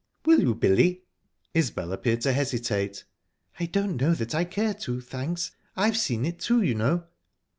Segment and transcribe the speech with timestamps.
[0.25, 1.03] "Will you, Billy?"
[1.53, 5.51] Isbel appeared to hesitate..."I don't know that I care to, thanks.
[5.75, 7.03] I've seen it, too, you know."